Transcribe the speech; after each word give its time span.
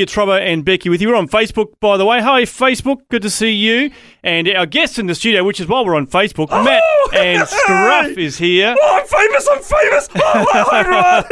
It's 0.00 0.14
Robbo 0.14 0.40
and 0.40 0.64
Becky 0.64 0.88
with 0.88 1.02
you. 1.02 1.08
We're 1.08 1.14
on 1.14 1.28
Facebook, 1.28 1.78
by 1.78 1.98
the 1.98 2.06
way. 2.06 2.22
Hi, 2.22 2.44
Facebook. 2.44 3.00
Good 3.10 3.20
to 3.20 3.28
see 3.28 3.52
you. 3.52 3.90
And 4.22 4.48
our 4.48 4.64
guest 4.64 4.98
in 4.98 5.08
the 5.08 5.14
studio, 5.14 5.44
which 5.44 5.60
is 5.60 5.66
while 5.68 5.84
we're 5.84 5.94
on 5.94 6.06
Facebook, 6.06 6.48
oh, 6.50 6.64
Matt 6.64 6.82
and 7.14 7.46
Scruff 7.48 8.16
is 8.16 8.38
here. 8.38 8.74
Oh, 8.80 8.98
I'm 8.98 9.06
famous. 9.06 9.46
I'm 9.46 9.60
famous. 9.60 10.08
Oh, 10.32 10.46
hi, 10.70 11.26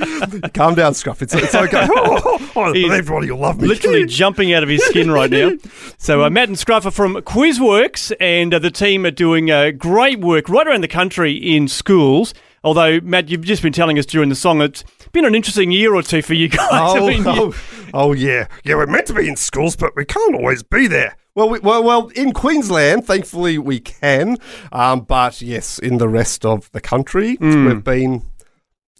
everyone. 0.00 0.40
Calm 0.54 0.74
down, 0.74 0.94
Scruff. 0.94 1.22
It's, 1.22 1.32
it's 1.32 1.54
okay. 1.54 1.86
Oh, 1.88 2.50
oh, 2.56 2.72
everybody 2.72 3.30
will 3.30 3.38
love 3.38 3.60
me. 3.60 3.68
Literally 3.68 4.04
jumping 4.04 4.52
out 4.52 4.64
of 4.64 4.68
his 4.68 4.84
skin 4.86 5.12
right 5.12 5.30
now. 5.30 5.52
So, 5.96 6.24
uh, 6.24 6.30
Matt 6.30 6.48
and 6.48 6.58
Scruff 6.58 6.86
are 6.86 6.90
from 6.90 7.14
Quizworx, 7.18 8.12
and 8.18 8.52
uh, 8.52 8.58
the 8.58 8.72
team 8.72 9.06
are 9.06 9.12
doing 9.12 9.48
uh, 9.48 9.70
great 9.70 10.18
work 10.18 10.48
right 10.48 10.66
around 10.66 10.80
the 10.80 10.88
country 10.88 11.34
in 11.34 11.68
schools. 11.68 12.34
Although, 12.62 13.00
Matt, 13.00 13.30
you've 13.30 13.42
just 13.42 13.62
been 13.62 13.72
telling 13.72 13.98
us 13.98 14.06
during 14.06 14.28
the 14.28 14.34
song 14.34 14.60
it's 14.60 14.84
been 15.12 15.24
an 15.24 15.34
interesting 15.34 15.70
year 15.70 15.94
or 15.94 16.02
two 16.02 16.22
for 16.22 16.34
you 16.34 16.48
guys. 16.48 16.68
Oh, 16.72 17.06
I 17.06 17.10
mean, 17.10 17.24
oh, 17.26 17.54
oh, 17.94 18.12
yeah. 18.12 18.46
Yeah, 18.64 18.74
we're 18.74 18.86
meant 18.86 19.06
to 19.06 19.14
be 19.14 19.28
in 19.28 19.36
schools, 19.36 19.76
but 19.76 19.96
we 19.96 20.04
can't 20.04 20.34
always 20.34 20.62
be 20.62 20.86
there. 20.86 21.16
Well, 21.34 21.48
we, 21.48 21.58
well, 21.60 21.82
well, 21.82 22.08
in 22.08 22.32
Queensland, 22.32 23.06
thankfully 23.06 23.56
we 23.56 23.80
can. 23.80 24.36
Um, 24.72 25.00
but 25.00 25.40
yes, 25.40 25.78
in 25.78 25.98
the 25.98 26.08
rest 26.08 26.44
of 26.44 26.70
the 26.72 26.80
country, 26.80 27.36
mm. 27.36 27.66
we've 27.66 27.84
been 27.84 28.22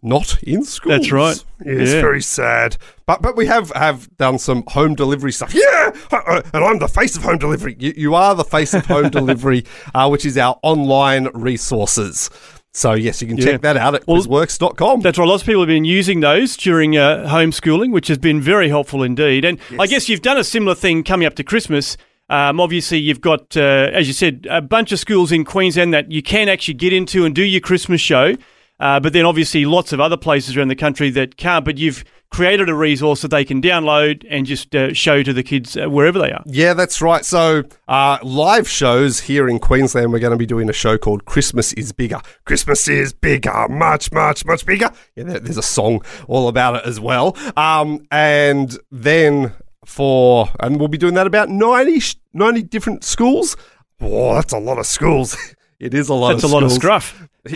not 0.03 0.43
in 0.43 0.65
schools. 0.65 1.01
That's 1.01 1.13
right. 1.13 1.45
Yeah, 1.65 1.73
it's 1.73 1.93
very 1.93 2.23
sad. 2.23 2.77
But 3.07 3.21
but 3.21 3.37
we 3.37 3.47
have 3.47 3.71
have 3.75 4.15
done 4.17 4.39
some 4.39 4.65
home 4.69 4.95
delivery 4.95 5.33
stuff. 5.33 5.53
Yeah, 5.53 5.91
uh, 6.13 6.17
uh, 6.27 6.43
and 6.55 6.65
I'm 6.65 6.79
the 6.79 6.89
face 6.89 7.17
of 7.17 7.23
home 7.23 7.39
delivery. 7.39 7.77
You, 7.79 7.93
you 7.97 8.15
are 8.15 8.35
the 8.35 8.45
face 8.45 8.73
of 8.73 8.87
home 8.87 9.11
delivery, 9.11 9.67
uh, 9.95 10.09
which 10.09 10.25
is 10.25 10.39
our 10.39 10.59
online 10.63 11.29
resources. 11.35 12.31
So, 12.73 12.93
yes, 12.93 13.21
you 13.21 13.27
can 13.27 13.37
check 13.37 13.63
that 13.63 13.77
out 13.77 13.97
at 13.97 14.07
well, 14.07 14.23
quizworx.com. 14.23 15.01
That's 15.01 15.19
right. 15.19 15.27
Lots 15.27 15.43
of 15.43 15.47
people 15.47 15.63
have 15.63 15.69
been 15.69 15.85
using 15.85 16.21
those 16.21 16.57
during 16.57 16.97
uh, 16.97 17.27
homeschooling, 17.29 17.93
which 17.93 18.07
has 18.07 18.19
been 18.19 18.41
very 18.41 18.69
helpful 18.69 19.03
indeed. 19.03 19.45
And 19.45 19.59
yes. 19.71 19.81
I 19.81 19.87
guess 19.89 20.09
you've 20.09 20.23
done 20.23 20.39
a 20.39 20.45
similar 20.45 20.77
thing 20.77 21.03
coming 21.03 21.27
up 21.27 21.35
to 21.37 21.45
Christmas. 21.45 21.97
Um, 22.29 22.61
obviously, 22.61 22.99
you've 22.99 23.21
got, 23.21 23.57
uh, 23.57 23.91
as 23.93 24.07
you 24.07 24.13
said, 24.13 24.47
a 24.49 24.63
bunch 24.63 24.93
of 24.93 25.01
schools 25.01 25.33
in 25.33 25.45
Queensland 25.45 25.93
that 25.93 26.13
you 26.13 26.23
can 26.23 26.49
actually 26.49 26.75
get 26.75 26.93
into 26.93 27.25
and 27.25 27.35
do 27.35 27.43
your 27.43 27.61
Christmas 27.61 28.01
show. 28.01 28.37
Uh, 28.79 29.01
but 29.01 29.13
then, 29.13 29.27
obviously, 29.27 29.67
lots 29.67 29.93
of 29.93 29.99
other 30.01 30.17
places 30.17 30.57
around 30.57 30.69
the 30.69 30.77
country 30.77 31.11
that 31.11 31.37
can't. 31.37 31.65
But 31.65 31.77
you've 31.77 32.05
created 32.31 32.69
a 32.69 32.75
resource 32.75 33.23
that 33.23 33.29
they 33.29 33.45
can 33.45 33.61
download 33.61 34.25
and 34.31 34.47
just 34.47 34.75
uh, 34.75 34.93
show 34.95 35.23
to 35.23 35.33
the 35.33 35.43
kids 35.43 35.77
uh, 35.77 35.89
wherever 35.89 36.19
they 36.19 36.31
are. 36.31 36.43
Yeah, 36.47 36.75
that's 36.75 37.03
right. 37.03 37.25
So, 37.25 37.65
uh, 37.89 38.19
live 38.23 38.69
shows 38.69 39.21
here 39.21 39.49
in 39.49 39.59
Queensland, 39.59 40.13
we're 40.13 40.21
going 40.21 40.31
to 40.33 40.37
be 40.37 40.47
doing 40.47 40.69
a 40.71 40.73
show 40.73 40.97
called 40.97 41.25
Christmas 41.25 41.73
is 41.73 41.93
Bigger. 41.93 42.21
Christmas 42.45 42.87
is 42.89 43.13
bigger, 43.13 43.69
much, 43.69 44.13
much, 44.13 44.45
much 44.45 44.65
bigger. 44.65 44.91
Yeah, 45.17 45.25
there's 45.25 45.59
a 45.59 45.63
song 45.63 46.03
all 46.29 46.49
about 46.49 46.77
it 46.77 46.87
as 46.87 47.01
well. 47.01 47.37
Um, 47.57 48.07
and 48.11 48.77
then 48.91 49.53
for, 49.85 50.49
and 50.61 50.79
we'll 50.79 50.89
be 50.89 50.99
doing 50.99 51.15
that 51.15 51.27
about 51.27 51.49
90, 51.49 52.01
90 52.33 52.63
different 52.63 53.05
schools. 53.05 53.57
Oh, 54.01 54.35
that's 54.35 54.53
a 54.53 54.59
lot 54.59 54.79
of 54.79 54.87
schools. 54.87 55.37
It 55.81 55.95
is 55.95 56.11
a 56.11 56.15
lot. 56.15 56.33
That's 56.33 56.45
a 56.45 56.49
lot 56.49 56.63
of 56.63 56.71
scruff. 56.71 57.27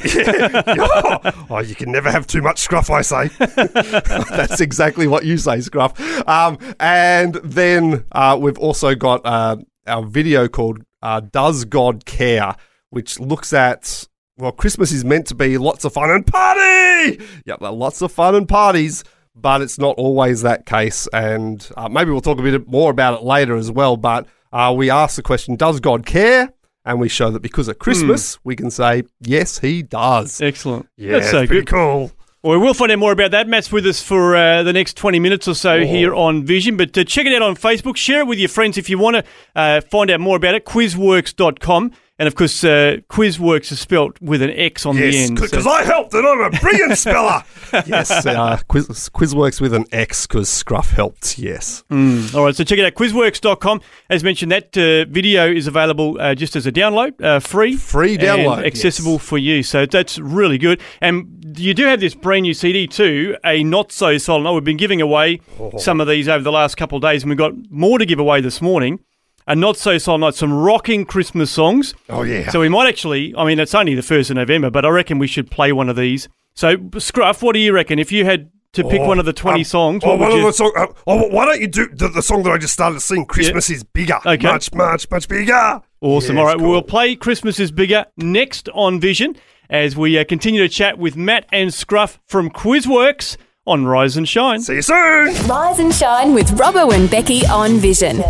oh, 1.51 1.63
you 1.63 1.75
can 1.75 1.93
never 1.93 2.11
have 2.11 2.27
too 2.27 2.41
much 2.41 2.59
scruff, 2.59 2.89
I 2.91 3.03
say. 3.03 3.29
That's 3.39 4.63
exactly 4.63 5.07
what 5.07 5.27
you 5.27 5.37
say, 5.37 5.61
scruff. 5.61 6.01
Um, 6.27 6.59
and 6.81 7.35
then 7.35 8.07
uh, 8.13 8.39
we've 8.41 8.59
also 8.59 8.95
got 8.95 9.21
uh, 9.27 9.59
our 9.87 10.03
video 10.03 10.49
called 10.49 10.83
uh, 11.03 11.21
"Does 11.21 11.67
God 11.67 12.07
Care," 12.07 12.57
which 12.89 13.21
looks 13.21 13.53
at 13.53 14.09
well, 14.39 14.53
Christmas 14.53 14.91
is 14.91 15.05
meant 15.05 15.27
to 15.27 15.35
be 15.35 15.59
lots 15.59 15.85
of 15.85 15.93
fun 15.93 16.11
and 16.11 16.27
party. 16.27 17.23
Yep, 17.45 17.61
lots 17.61 18.01
of 18.01 18.11
fun 18.11 18.35
and 18.35 18.49
parties. 18.49 19.05
But 19.37 19.63
it's 19.63 19.79
not 19.79 19.97
always 19.97 20.43
that 20.43 20.65
case, 20.65 21.09
and 21.13 21.69
uh, 21.77 21.89
maybe 21.89 22.13
we'll 22.13 22.21
talk 22.21 22.39
a 22.39 22.43
bit 22.43 22.69
more 22.69 22.91
about 22.91 23.21
it 23.21 23.25
later 23.25 23.57
as 23.57 23.71
well. 23.71 23.97
But 23.97 24.29
uh, 24.53 24.73
we 24.75 24.89
ask 24.89 25.17
the 25.17 25.23
question: 25.23 25.57
Does 25.57 25.81
God 25.81 26.07
care? 26.07 26.55
And 26.85 27.01
we 27.01 27.09
show 27.09 27.31
that 27.31 27.41
because 27.41 27.69
of 27.69 27.79
Christmas, 27.79 28.37
mm. 28.37 28.41
we 28.45 28.57
can 28.57 28.71
say, 28.71 29.05
yes, 29.21 29.59
he 29.59 29.83
does. 29.83 30.41
Excellent. 30.41 30.89
Yeah, 30.97 31.13
That's 31.13 31.31
so 31.31 31.47
pretty 31.47 31.65
good. 31.65 31.69
cool. 31.69 32.13
Well, 32.43 32.61
we'll 32.61 32.75
find 32.75 32.93
out 32.93 32.99
more 32.99 33.13
about 33.13 33.31
that. 33.31 33.49
Matt's 33.49 33.73
with 33.73 33.87
us 33.87 34.03
for 34.03 34.37
uh, 34.37 34.63
the 34.63 34.75
next 34.75 34.99
20 34.99 35.19
minutes 35.19 35.49
or 35.49 35.55
so 35.55 35.77
oh. 35.77 35.87
here 35.87 36.15
on 36.15 36.45
Vision. 36.45 36.77
But 36.77 36.97
uh, 36.99 37.05
check 37.05 37.25
it 37.25 37.35
out 37.35 37.41
on 37.41 37.57
Facebook. 37.57 37.97
Share 37.97 38.21
it 38.21 38.27
with 38.27 38.39
your 38.39 38.51
friends 38.51 38.77
if 38.77 38.91
you 38.91 38.99
want 38.99 39.17
to 39.17 39.25
uh, 39.57 39.81
find 39.81 40.11
out 40.11 40.21
more 40.21 40.37
about 40.37 40.55
it. 40.55 40.67
Quizworx.com. 40.67 41.93
And 42.17 42.29
of 42.29 42.37
course, 42.37 42.63
uh, 42.63 42.99
Quizworx 43.11 43.73
is 43.73 43.81
spelt 43.81 44.21
with 44.23 44.41
an 44.41 44.51
X 44.51 44.87
on 44.87 44.97
yes, 44.97 45.13
the 45.13 45.21
end. 45.25 45.41
because 45.41 45.65
so. 45.65 45.71
I 45.71 45.83
helped 45.83 46.15
and 46.15 46.25
I'm 46.25 46.41
a 46.43 46.51
brilliant 46.61 46.97
speller. 46.97 47.43
yes, 47.87 48.25
uh, 48.25 48.57
Quiz, 48.69 48.87
Quizworx 48.87 49.61
with 49.61 49.75
an 49.75 49.87
X 49.91 50.25
because 50.29 50.49
Scruff 50.49 50.93
helped, 50.93 51.39
yes. 51.41 51.83
Mm. 51.91 52.33
All 52.33 52.45
right, 52.45 52.55
so 52.55 52.63
check 52.63 52.79
it 52.79 52.85
out, 52.85 52.95
quizworx.com. 52.95 53.81
As 54.09 54.23
mentioned, 54.23 54.53
that 54.53 54.77
uh, 54.77 55.11
video 55.11 55.51
is 55.51 55.67
available 55.67 56.17
uh, 56.21 56.37
just 56.37 56.55
as 56.55 56.69
a 56.69 56.73
download, 56.73 57.21
uh, 57.21 57.41
free. 57.41 57.77
Free 57.77 58.17
download. 58.17 58.65
accessible 58.65 59.15
yes. 59.15 59.23
for 59.23 59.39
you. 59.39 59.63
So 59.65 59.85
that's 59.85 60.17
really 60.21 60.59
good. 60.59 60.81
And 61.01 61.45
you 61.59 61.75
do 61.75 61.85
have 61.87 61.99
this 61.99 62.15
brand 62.15 62.45
new 62.45 62.55
CD 62.55 62.87
too, 62.87 63.37
a 63.45 63.65
Not 63.65 63.91
So 63.91 64.19
Silent 64.19 64.45
Night. 64.45 64.53
We've 64.53 64.63
been 64.63 64.77
giving 64.77 65.01
away 65.01 65.41
oh. 65.59 65.77
some 65.79 66.01
of 66.01 66.07
these 66.07 66.29
over 66.29 66.45
the 66.45 66.53
last 66.53 66.77
couple 66.77 66.95
of 66.95 67.03
days, 67.03 67.25
and 67.25 67.31
we've 67.31 67.39
got 67.39 67.55
more 67.71 67.99
to 67.99 68.07
give 68.07 68.21
away 68.21 68.41
this 68.41 68.63
morning 68.63 69.01
a 69.47 69.55
not 69.55 69.77
so 69.77 69.99
silent 69.99 70.23
night, 70.23 70.35
some 70.35 70.53
rocking 70.53 71.05
Christmas 71.05 71.51
songs. 71.51 71.95
Oh 72.09 72.23
yeah. 72.23 72.51
So 72.51 72.61
we 72.61 72.69
might 72.69 72.89
actually. 72.89 73.35
I 73.37 73.45
mean, 73.45 73.59
it's 73.59 73.75
only 73.75 73.95
the 73.95 74.03
first 74.03 74.31
of 74.31 74.37
November, 74.37 74.71
but 74.71 74.85
I 74.85 74.89
reckon 74.89 75.19
we 75.19 75.27
should 75.27 75.51
play 75.51 75.73
one 75.73 75.89
of 75.89 75.97
these. 75.97 76.29
So 76.55 76.77
Scruff, 76.99 77.43
what 77.43 77.55
do 77.55 77.59
you 77.59 77.73
reckon? 77.73 77.99
If 77.99 78.13
you 78.13 78.25
had 78.25 78.51
to 78.73 78.85
pick 78.85 79.01
oh, 79.01 79.07
one 79.07 79.19
of 79.19 79.27
the 79.27 79.33
twenty 79.33 79.61
um, 79.61 79.65
songs, 79.65 80.03
oh, 80.05 80.17
one 80.17 80.33
of 80.33 80.43
the 80.43 80.53
song, 80.53 80.73
uh, 80.77 80.87
oh, 81.07 81.29
why 81.29 81.47
don't 81.47 81.61
you 81.61 81.69
do 81.69 81.89
the, 81.89 82.09
the, 82.09 82.23
song 82.23 82.43
that 82.45 82.51
I 82.51 82.59
just 82.59 82.73
started 82.73 82.95
to 82.95 83.01
sing? 83.01 83.27
Christmas 83.27 83.69
yeah. 83.69 83.77
is 83.77 83.85
bigger. 83.85 84.19
Okay. 84.25 84.47
Much, 84.47 84.73
much, 84.75 85.11
much 85.11 85.29
bigger. 85.29 85.83
Awesome. 86.01 86.37
Yeah, 86.37 86.43
All 86.43 86.47
right, 86.49 86.59
cool. 86.59 86.71
we'll 86.71 86.83
play 86.83 87.15
Christmas 87.15 87.61
is 87.61 87.71
bigger 87.71 88.07
next 88.17 88.69
on 88.71 89.01
Vision 89.01 89.37
as 89.71 89.97
we 89.97 90.19
uh, 90.19 90.25
continue 90.25 90.63
to 90.63 90.69
chat 90.69 90.99
with 90.99 91.17
Matt 91.17 91.47
and 91.53 91.73
Scruff 91.73 92.21
from 92.27 92.51
Quizworx 92.51 93.37
on 93.67 93.87
Rise 93.87 94.17
and 94.17 94.29
Shine. 94.29 94.61
See 94.61 94.75
you 94.75 94.83
soon. 94.83 95.35
Rise 95.47 95.79
and 95.79 95.95
Shine 95.95 96.35
with 96.35 96.49
Robbo 96.51 96.95
and 96.95 97.11
Becky 97.11 97.47
on 97.47 97.79
Vision. 97.79 98.23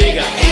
bigger. 0.00 0.47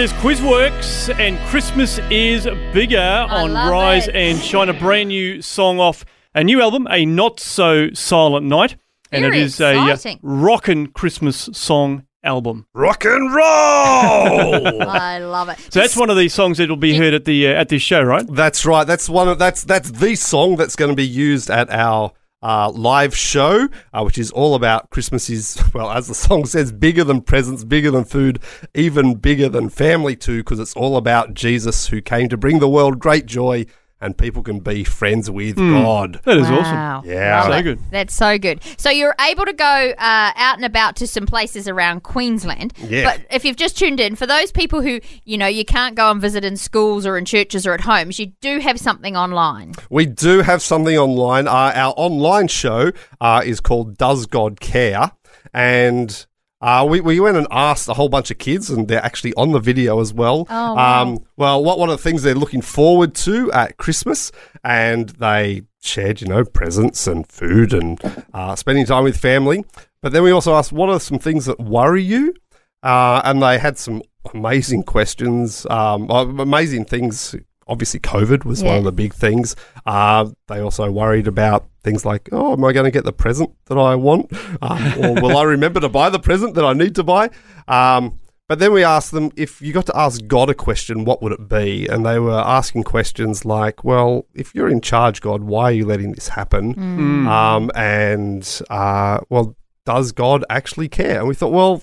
Is 0.00 0.14
Quizworx, 0.14 1.14
and 1.18 1.38
Christmas 1.48 1.98
is 2.10 2.46
bigger 2.72 3.26
on 3.28 3.52
Rise 3.52 4.08
it. 4.08 4.16
and 4.16 4.38
Shine. 4.38 4.70
A 4.70 4.72
brand 4.72 5.10
new 5.10 5.42
song 5.42 5.78
off 5.78 6.06
a 6.34 6.42
new 6.42 6.62
album, 6.62 6.88
A 6.90 7.04
Not 7.04 7.38
So 7.38 7.90
Silent 7.92 8.46
Night. 8.46 8.76
And 9.12 9.24
Very 9.24 9.40
it 9.40 9.42
is 9.42 9.60
a 9.60 9.76
uh, 9.76 9.88
exciting. 9.88 10.18
rockin' 10.22 10.86
Christmas 10.86 11.50
song 11.52 12.06
album. 12.24 12.66
Rock 12.72 13.04
and 13.04 13.34
roll. 13.34 13.44
I 14.88 15.18
love 15.18 15.50
it. 15.50 15.58
So 15.70 15.80
that's 15.80 15.98
one 15.98 16.08
of 16.08 16.16
these 16.16 16.32
songs 16.32 16.56
that 16.56 16.70
will 16.70 16.76
be 16.76 16.96
heard 16.96 17.12
at 17.12 17.26
the 17.26 17.48
uh, 17.48 17.50
at 17.60 17.68
this 17.68 17.82
show, 17.82 18.02
right? 18.02 18.26
That's 18.26 18.64
right. 18.64 18.86
That's 18.86 19.06
one 19.06 19.28
of 19.28 19.38
that's 19.38 19.64
that's 19.64 19.90
the 19.90 20.14
song 20.14 20.56
that's 20.56 20.76
going 20.76 20.90
to 20.90 20.96
be 20.96 21.06
used 21.06 21.50
at 21.50 21.68
our 21.68 22.12
uh, 22.42 22.70
live 22.70 23.16
show, 23.16 23.68
uh, 23.92 24.02
which 24.02 24.18
is 24.18 24.30
all 24.30 24.54
about 24.54 24.90
Christmas. 24.90 25.28
Is 25.30 25.62
well, 25.74 25.90
as 25.90 26.08
the 26.08 26.14
song 26.14 26.46
says, 26.46 26.72
bigger 26.72 27.04
than 27.04 27.20
presents, 27.20 27.64
bigger 27.64 27.90
than 27.90 28.04
food, 28.04 28.40
even 28.74 29.14
bigger 29.14 29.48
than 29.48 29.68
family 29.68 30.16
too, 30.16 30.38
because 30.38 30.58
it's 30.58 30.74
all 30.74 30.96
about 30.96 31.34
Jesus 31.34 31.88
who 31.88 32.00
came 32.00 32.28
to 32.28 32.36
bring 32.36 32.58
the 32.58 32.68
world 32.68 32.98
great 32.98 33.26
joy, 33.26 33.66
and 34.00 34.16
people 34.16 34.42
can 34.42 34.60
be 34.60 34.84
friends 34.84 35.30
with 35.30 35.56
God. 35.56 36.20
That 36.24 36.38
is 36.38 36.50
awesome. 36.50 37.08
Yeah. 37.08 37.42
Love 37.42 37.52
So 37.52 37.62
good. 37.62 37.78
That's 37.90 38.14
so 38.14 38.38
good. 38.38 38.62
So 38.76 38.90
you're 38.90 39.14
able 39.20 39.44
to 39.44 39.52
go 39.52 39.64
uh, 39.64 40.32
out 40.36 40.56
and 40.56 40.64
about 40.64 40.96
to 40.96 41.06
some 41.06 41.26
places 41.26 41.68
around 41.68 42.02
Queensland. 42.02 42.72
Yeah. 42.78 43.04
But 43.04 43.26
if 43.30 43.44
you've 43.44 43.56
just 43.56 43.76
tuned 43.78 44.00
in, 44.00 44.16
for 44.16 44.26
those 44.26 44.52
people 44.52 44.80
who, 44.80 45.00
you 45.24 45.36
know, 45.36 45.46
you 45.46 45.64
can't 45.64 45.94
go 45.94 46.10
and 46.10 46.20
visit 46.20 46.44
in 46.44 46.56
schools 46.56 47.04
or 47.06 47.18
in 47.18 47.24
churches 47.24 47.66
or 47.66 47.72
at 47.74 47.82
homes, 47.82 48.18
you 48.18 48.32
do 48.40 48.58
have 48.58 48.78
something 48.80 49.16
online. 49.16 49.74
We 49.90 50.06
do 50.06 50.40
have 50.40 50.62
something 50.62 50.96
online. 50.96 51.46
Uh, 51.46 51.72
our 51.74 51.94
online 51.96 52.48
show 52.48 52.92
uh, 53.20 53.42
is 53.44 53.60
called 53.60 53.98
Does 53.98 54.26
God 54.26 54.60
Care? 54.60 55.12
And 55.52 56.26
uh, 56.60 56.86
we, 56.88 57.00
we 57.00 57.20
went 57.20 57.36
and 57.36 57.46
asked 57.50 57.88
a 57.88 57.94
whole 57.94 58.08
bunch 58.08 58.30
of 58.30 58.38
kids, 58.38 58.68
and 58.70 58.86
they're 58.86 59.04
actually 59.04 59.32
on 59.34 59.52
the 59.52 59.60
video 59.60 60.00
as 60.00 60.12
well. 60.12 60.46
Oh, 60.50 60.74
wow. 60.74 61.02
um, 61.02 61.18
well, 61.36 61.64
what 61.64 61.78
one 61.78 61.88
of 61.88 61.96
the 61.96 62.02
things 62.02 62.22
they're 62.22 62.34
looking 62.34 62.60
forward 62.60 63.14
to 63.16 63.50
at 63.52 63.78
Christmas, 63.78 64.30
and 64.62 65.08
they 65.10 65.62
shared, 65.80 66.20
you 66.20 66.26
know, 66.26 66.44
presents 66.44 67.06
and 67.06 67.26
food 67.26 67.72
and 67.72 67.98
uh, 68.34 68.54
spending 68.56 68.84
time 68.84 69.04
with 69.04 69.16
family. 69.16 69.64
But 70.02 70.12
then 70.12 70.22
we 70.22 70.30
also 70.30 70.54
asked, 70.54 70.72
what 70.72 70.90
are 70.90 71.00
some 71.00 71.18
things 71.18 71.46
that 71.46 71.58
worry 71.58 72.02
you? 72.02 72.34
Uh, 72.82 73.22
and 73.24 73.42
they 73.42 73.58
had 73.58 73.78
some 73.78 74.02
amazing 74.34 74.82
questions, 74.82 75.66
um, 75.70 76.10
amazing 76.10 76.84
things. 76.84 77.34
Obviously, 77.66 78.00
COVID 78.00 78.44
was 78.44 78.62
one 78.62 78.76
of 78.76 78.84
the 78.84 78.92
big 78.92 79.14
things. 79.14 79.56
Uh, 79.86 80.30
they 80.48 80.60
also 80.60 80.90
worried 80.90 81.26
about 81.26 81.69
things 81.82 82.04
like, 82.04 82.28
oh, 82.32 82.52
am 82.52 82.64
I 82.64 82.72
going 82.72 82.84
to 82.84 82.90
get 82.90 83.04
the 83.04 83.12
present 83.12 83.50
that 83.66 83.78
I 83.78 83.94
want? 83.94 84.32
Um, 84.62 84.94
or 84.98 85.14
will 85.22 85.36
I 85.36 85.42
remember 85.44 85.80
to 85.80 85.88
buy 85.88 86.10
the 86.10 86.18
present 86.18 86.54
that 86.54 86.64
I 86.64 86.72
need 86.72 86.94
to 86.96 87.02
buy? 87.02 87.30
Um, 87.68 88.18
but 88.48 88.58
then 88.58 88.72
we 88.72 88.82
asked 88.82 89.12
them 89.12 89.30
if 89.36 89.62
you 89.62 89.72
got 89.72 89.86
to 89.86 89.96
ask 89.96 90.26
God 90.26 90.50
a 90.50 90.54
question, 90.54 91.04
what 91.04 91.22
would 91.22 91.30
it 91.32 91.48
be? 91.48 91.86
And 91.86 92.04
they 92.04 92.18
were 92.18 92.40
asking 92.40 92.82
questions 92.82 93.44
like, 93.44 93.84
well, 93.84 94.26
if 94.34 94.54
you're 94.54 94.68
in 94.68 94.80
charge, 94.80 95.20
God, 95.20 95.44
why 95.44 95.64
are 95.64 95.72
you 95.72 95.86
letting 95.86 96.12
this 96.12 96.28
happen? 96.28 96.74
Mm. 96.74 97.28
Um, 97.28 97.70
and 97.76 98.60
uh, 98.68 99.20
well, 99.28 99.56
does 99.86 100.10
God 100.10 100.44
actually 100.50 100.88
care? 100.88 101.20
And 101.20 101.28
we 101.28 101.34
thought, 101.36 101.52
well, 101.52 101.82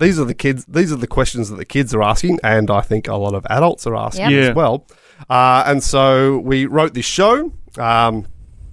these 0.00 0.20
are 0.20 0.24
the 0.26 0.34
kids. 0.34 0.66
These 0.66 0.92
are 0.92 0.96
the 0.96 1.06
questions 1.06 1.48
that 1.48 1.56
the 1.56 1.64
kids 1.64 1.94
are 1.94 2.02
asking, 2.02 2.40
and 2.44 2.70
I 2.70 2.82
think 2.82 3.08
a 3.08 3.16
lot 3.16 3.34
of 3.34 3.46
adults 3.48 3.86
are 3.86 3.96
asking 3.96 4.30
Yep. 4.30 4.32
Yeah. 4.32 4.50
as 4.50 4.54
well. 4.54 4.86
Uh, 5.28 5.62
and 5.66 5.82
so 5.82 6.38
we 6.38 6.66
wrote 6.66 6.94
this 6.94 7.06
show. 7.06 7.52
Um, 7.78 8.26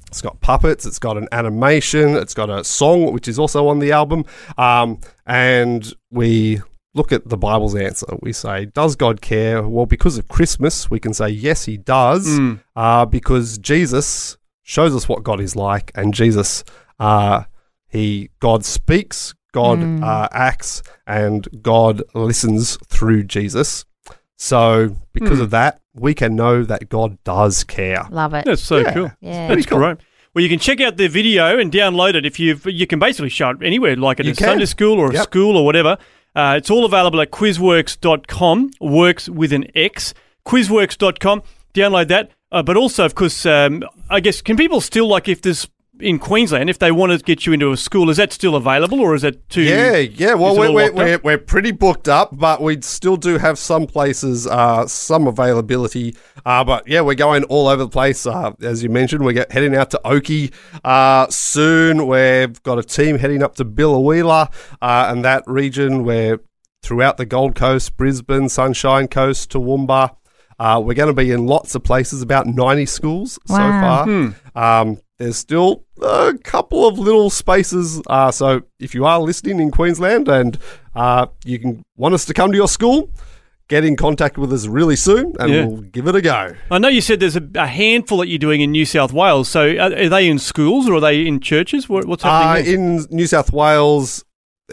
it's 0.07 0.21
got 0.21 0.39
puppets. 0.41 0.85
It's 0.85 0.99
got 0.99 1.17
an 1.17 1.27
animation. 1.31 2.15
It's 2.15 2.33
got 2.33 2.49
a 2.49 2.63
song, 2.63 3.13
which 3.13 3.27
is 3.27 3.37
also 3.37 3.67
on 3.67 3.79
the 3.79 3.91
album. 3.91 4.25
Um, 4.57 4.99
and 5.25 5.93
we 6.09 6.61
look 6.93 7.11
at 7.11 7.27
the 7.27 7.37
Bible's 7.37 7.75
answer. 7.75 8.07
We 8.21 8.33
say, 8.33 8.65
Does 8.65 8.95
God 8.95 9.21
care? 9.21 9.67
Well, 9.67 9.85
because 9.85 10.17
of 10.17 10.27
Christmas, 10.27 10.89
we 10.89 10.99
can 10.99 11.13
say, 11.13 11.29
Yes, 11.29 11.65
He 11.65 11.77
does. 11.77 12.27
Mm. 12.27 12.61
Uh, 12.75 13.05
because 13.05 13.57
Jesus 13.57 14.37
shows 14.63 14.95
us 14.95 15.07
what 15.07 15.23
God 15.23 15.39
is 15.39 15.55
like, 15.55 15.91
and 15.95 16.13
Jesus, 16.13 16.63
uh, 16.99 17.43
He 17.87 18.29
God 18.39 18.65
speaks, 18.65 19.33
God 19.53 19.79
uh, 20.03 20.29
acts, 20.31 20.83
and 21.05 21.47
God 21.61 22.03
listens 22.13 22.77
through 22.87 23.23
Jesus. 23.23 23.85
So, 24.37 24.95
because 25.13 25.39
Mm. 25.39 25.43
of 25.43 25.49
that, 25.49 25.79
we 25.95 26.13
can 26.13 26.35
know 26.35 26.63
that 26.63 26.89
God 26.89 27.17
does 27.23 27.63
care. 27.63 28.05
Love 28.11 28.33
it. 28.35 28.45
That's 28.45 28.61
so 28.61 28.77
Yeah. 28.77 28.93
cool. 28.93 29.11
Yeah. 29.19 29.47
That's 29.47 29.65
cool. 29.65 29.79
great. 29.79 29.97
Well, 30.35 30.43
you 30.43 30.49
can 30.49 30.59
check 30.59 30.79
out 30.79 30.97
the 30.97 31.07
video 31.07 31.57
and 31.57 31.71
download 31.71 32.13
it 32.13 32.23
if 32.25 32.39
you've. 32.39 32.63
You 32.67 32.85
can 32.85 32.99
basically 32.99 33.29
show 33.29 33.49
it 33.49 33.57
anywhere, 33.63 33.95
like 33.95 34.19
at 34.19 34.27
You 34.27 34.33
a 34.33 34.35
can. 34.35 34.47
Sunday 34.49 34.65
school 34.65 34.99
or 34.99 35.11
a 35.11 35.17
school 35.17 35.57
or 35.57 35.65
whatever. 35.65 35.97
Uh, 36.35 36.53
it's 36.55 36.69
all 36.69 36.85
available 36.85 37.19
at 37.19 37.31
quizworx.com. 37.31 38.69
Works 38.79 39.27
with 39.27 39.51
an 39.53 39.65
X. 39.75 40.13
Quizworx.com. 40.45 41.41
Download 41.73 42.07
that. 42.09 42.29
Uh, 42.51 42.61
but 42.61 42.77
also, 42.77 43.03
of 43.05 43.15
course, 43.15 43.45
um, 43.45 43.83
I 44.09 44.19
guess 44.19 44.41
can 44.41 44.55
people 44.55 44.79
still 44.81 45.07
like 45.07 45.27
if 45.27 45.41
there's 45.41 45.67
in 45.99 46.19
Queensland 46.19 46.69
if 46.69 46.79
they 46.79 46.91
want 46.91 47.11
to 47.11 47.17
get 47.19 47.45
you 47.45 47.53
into 47.53 47.71
a 47.71 47.77
school, 47.77 48.09
is 48.09 48.17
that 48.17 48.31
still 48.33 48.55
available 48.55 48.99
or 48.99 49.15
is 49.15 49.21
that 49.23 49.49
too? 49.49 49.61
Yeah, 49.63 49.97
yeah. 49.97 50.33
Well, 50.35 50.57
we're, 50.57 50.71
we're, 50.71 50.91
we're, 50.93 51.19
we're 51.23 51.37
pretty 51.37 51.71
booked 51.71 52.07
up, 52.07 52.37
but 52.37 52.61
we 52.61 52.81
still 52.81 53.17
do 53.17 53.37
have 53.37 53.57
some 53.57 53.87
places, 53.87 54.45
uh, 54.47 54.85
some 54.87 55.27
availability. 55.27 56.15
Uh, 56.45 56.63
but 56.63 56.87
yeah, 56.87 57.01
we're 57.01 57.15
going 57.15 57.43
all 57.45 57.67
over 57.67 57.83
the 57.83 57.89
place. 57.89 58.25
Uh, 58.25 58.51
as 58.61 58.83
you 58.83 58.89
mentioned, 58.89 59.23
we're 59.25 59.33
get, 59.33 59.51
heading 59.51 59.75
out 59.75 59.91
to 59.91 60.01
Oakey 60.07 60.51
uh, 60.83 61.27
soon. 61.29 62.07
We've 62.07 62.61
got 62.63 62.77
a 62.79 62.83
team 62.83 63.17
heading 63.17 63.43
up 63.43 63.55
to 63.55 63.65
Biloela 63.65 64.51
uh, 64.81 65.07
and 65.09 65.25
that 65.25 65.43
region. 65.47 66.03
We're 66.03 66.39
throughout 66.83 67.17
the 67.17 67.25
Gold 67.25 67.55
Coast, 67.55 67.97
Brisbane, 67.97 68.49
Sunshine 68.49 69.07
Coast, 69.07 69.51
Toowoomba. 69.51 70.15
Uh, 70.59 70.81
we're 70.83 70.93
going 70.95 71.13
to 71.13 71.13
be 71.13 71.31
in 71.31 71.45
lots 71.45 71.75
of 71.75 71.83
places, 71.83 72.21
about 72.21 72.47
90 72.47 72.85
schools 72.87 73.37
so 73.45 73.53
Wow. 73.55 74.05
far. 74.55 74.81
Um, 74.81 74.99
there's 75.19 75.37
still 75.37 75.83
a 76.01 76.33
couple 76.43 76.87
of 76.87 76.99
little 76.99 77.29
spaces. 77.29 78.01
Uh, 78.07 78.31
so 78.31 78.61
if 78.79 78.93
you 78.93 79.05
are 79.05 79.19
listening 79.19 79.59
in 79.59 79.71
Queensland 79.71 80.27
and 80.27 80.57
uh, 80.95 81.27
you 81.45 81.59
can 81.59 81.83
want 81.95 82.13
us 82.13 82.25
to 82.25 82.33
come 82.33 82.51
to 82.51 82.57
your 82.57 82.67
school, 82.67 83.09
get 83.67 83.83
in 83.83 83.95
contact 83.95 84.37
with 84.37 84.53
us 84.53 84.67
really 84.67 84.95
soon 84.95 85.33
and 85.39 85.51
Yeah. 85.51 85.65
we'll 85.65 85.81
give 85.81 86.07
it 86.07 86.15
a 86.15 86.21
go. 86.21 86.53
I 86.71 86.77
know 86.77 86.87
you 86.87 87.01
said 87.01 87.19
there's 87.19 87.35
a, 87.35 87.45
a 87.55 87.67
handful 87.67 88.19
that 88.19 88.27
you're 88.27 88.37
doing 88.39 88.61
in 88.61 88.71
New 88.71 88.85
South 88.85 89.11
Wales. 89.11 89.49
So 89.49 89.71
are, 89.77 89.91
are 89.93 90.09
they 90.09 90.29
in 90.29 90.39
schools 90.39 90.87
or 90.87 90.95
are 90.95 91.01
they 91.01 91.25
in 91.25 91.39
churches? 91.39 91.89
What, 91.89 92.05
what's 92.05 92.23
Uh, 92.23 92.29
happening? 92.29 92.65
there? 92.65 92.73
in 92.75 93.05
New 93.09 93.27
South 93.27 93.51
Wales, 93.51 94.23